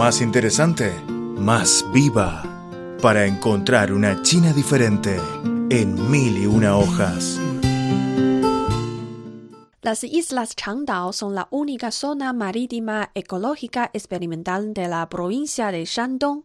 [0.00, 2.42] más interesante, más viva,
[3.02, 5.20] para encontrar una China diferente
[5.68, 7.38] en mil y una hojas.
[9.82, 16.44] Las islas Changdao son la única zona marítima ecológica experimental de la provincia de Shandong.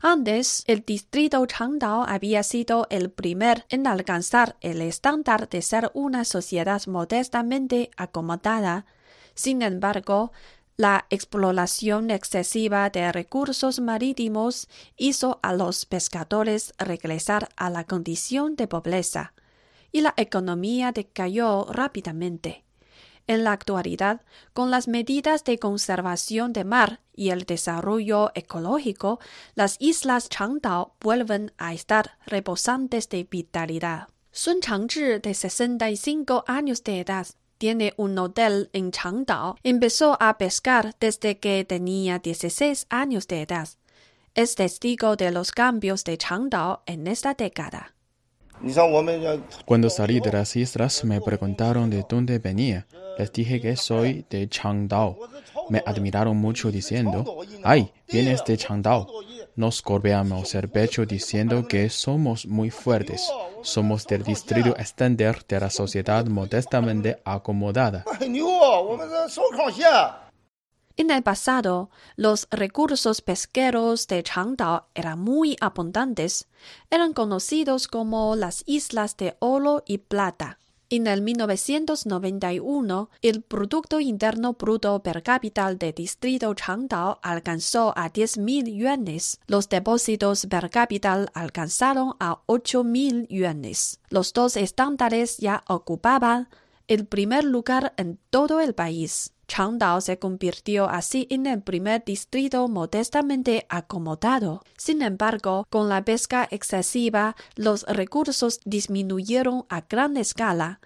[0.00, 6.24] Antes, el distrito Changdao había sido el primer en alcanzar el estándar de ser una
[6.24, 8.86] sociedad modestamente acomodada.
[9.34, 10.32] Sin embargo,
[10.76, 18.66] la exploración excesiva de recursos marítimos hizo a los pescadores regresar a la condición de
[18.66, 19.34] pobreza,
[19.92, 22.64] y la economía decayó rápidamente.
[23.26, 24.20] En la actualidad,
[24.52, 29.18] con las medidas de conservación de mar y el desarrollo ecológico,
[29.54, 34.08] las islas Changdao vuelven a estar rebosantes de vitalidad.
[34.30, 39.56] Sun Changzhi, de 65 años de edad, tiene un hotel en Changdao.
[39.62, 43.68] Empezó a pescar desde que tenía 16 años de edad.
[44.34, 47.94] Es testigo de los cambios de Changdao en esta década.
[49.64, 52.86] Cuando salí de las islas me preguntaron de dónde venía.
[53.18, 55.18] Les dije que soy de Changdao.
[55.68, 57.24] Me admiraron mucho diciendo,
[57.62, 59.06] ¡ay, vienes de Changdao!
[59.56, 63.30] Nos golpeamos el pecho diciendo que somos muy fuertes.
[63.64, 68.04] Somos del distrito extender de la sociedad modestamente acomodada.
[70.96, 76.46] En el pasado, los recursos pesqueros de Changdao eran muy abundantes.
[76.88, 80.58] Eran conocidos como las islas de oro y plata.
[80.90, 88.76] En el 1991, el Producto Interno Bruto per cápita del distrito Changdao alcanzó a 10.000
[88.76, 89.40] yuanes.
[89.46, 94.00] Los depósitos per cápita alcanzaron a 8.000 yuanes.
[94.10, 96.48] Los dos estándares ya ocupaban
[96.88, 99.32] el primer lugar en todo el país.
[99.46, 104.62] Changdao se convirtió así en el primer distrito modestamente acomodado.
[104.76, 110.80] Sin embargo, con la pesca excesiva, los recursos disminuyeron a gran escala.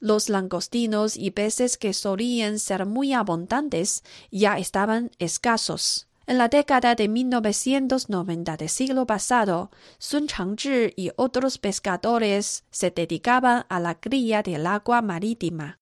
[0.00, 4.02] Los langostinos y peces que solían ser muy abundantes
[4.32, 6.08] ya estaban escasos.
[6.26, 13.64] En la década de 1990 del siglo pasado, Sun Changzhi y otros pescadores se dedicaban
[13.68, 15.80] a la cría del agua marítima.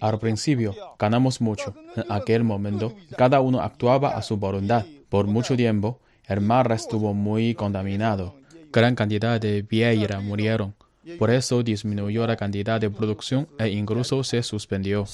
[0.00, 1.74] Al principio, ganamos mucho.
[1.96, 4.84] En aquel momento, cada uno actuaba a su voluntad.
[5.08, 8.36] Por mucho tiempo, el mar estuvo muy contaminado.
[8.70, 10.74] Gran cantidad de vieira murieron.
[11.18, 15.06] Por eso disminuyó la cantidad de producción e incluso se suspendió.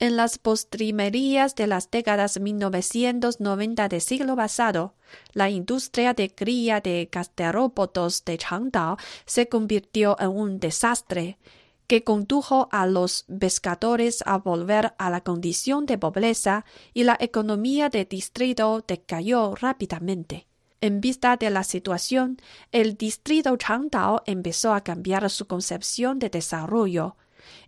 [0.00, 4.94] En las postrimerías de las décadas 1990 del siglo pasado,
[5.32, 11.36] la industria de cría de gasterópodos de Changdao se convirtió en un desastre
[11.88, 17.88] que condujo a los pescadores a volver a la condición de pobreza y la economía
[17.88, 20.46] del distrito decayó rápidamente.
[20.80, 22.36] En vista de la situación,
[22.70, 27.16] el distrito Changdao empezó a cambiar su concepción de desarrollo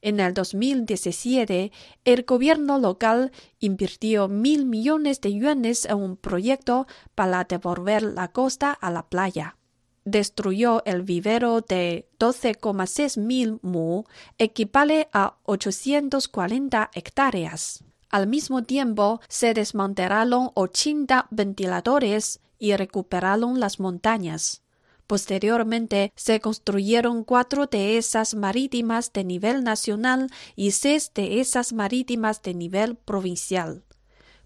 [0.01, 1.73] en el 2017,
[2.05, 8.73] el gobierno local invirtió mil millones de yuanes en un proyecto para devolver la costa
[8.73, 9.57] a la playa.
[10.05, 14.05] Destruyó el vivero de 12,6 mil mu,
[14.39, 17.85] equivale a 840 hectáreas.
[18.11, 24.63] Al mismo tiempo, se desmantelaron 80 ventiladores y recuperaron las montañas.
[25.11, 32.95] Posteriormente se construyeron cuatro esas marítimas de nivel nacional y seis esas marítimas de nivel
[32.95, 33.83] provincial.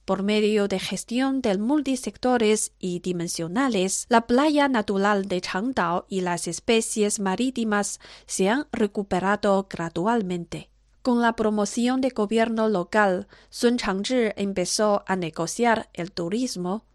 [0.07, 6.49] Por medio de gestión de multisectores y dimensionales, la playa natural de Changdao y las
[6.49, 10.71] especies marítimas se han recuperado gradualmente.
[11.03, 16.87] Con la promoción de gobierno local, Sun Changzhi empezó a negociar el turismo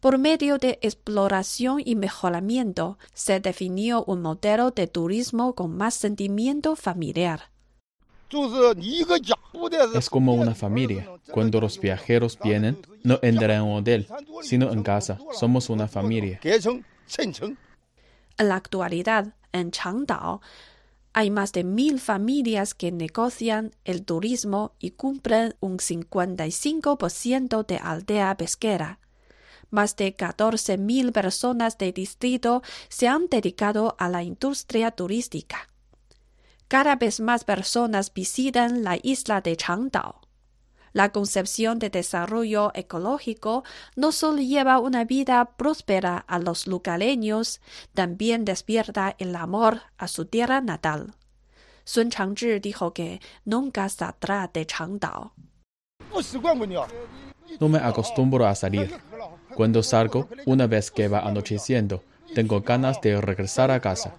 [0.00, 6.76] por medio de exploración y mejoramiento, se definió un modelo de turismo con más sentimiento
[6.76, 7.50] familiar.
[9.94, 11.08] Es como una familia.
[11.30, 14.08] Cuando los viajeros vienen, no entran en un hotel,
[14.42, 15.18] sino en casa.
[15.32, 16.40] Somos una familia.
[18.38, 20.40] En la actualidad, en Changdao,
[21.12, 28.36] hay más de mil familias que negocian el turismo y cumplen un 55% de aldea
[28.36, 28.98] pesquera.
[29.70, 35.68] Más de 14.000 personas del distrito se han dedicado a la industria turística.
[36.68, 40.20] Cada vez más personas visitan la isla de Changdao.
[40.92, 43.64] La concepción de desarrollo ecológico
[43.96, 47.60] no solo lleva una vida próspera a los lugareños,
[47.92, 51.14] también despierta el amor a su tierra natal.
[51.84, 55.34] Sun Changzhi dijo que nunca saldrá de Changdao.
[57.60, 58.92] No me acostumbro a salir.
[59.56, 62.02] Cuando salgo, una vez que va anocheciendo,
[62.34, 64.14] tengo ganas de regresar a casa.